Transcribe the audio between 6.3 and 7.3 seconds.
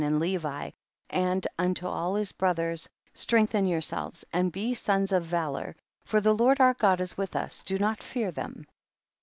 Lord our God is